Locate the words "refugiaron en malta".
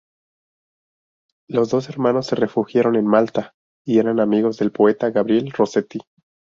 2.35-3.53